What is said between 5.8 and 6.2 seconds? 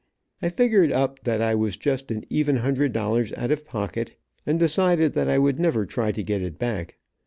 try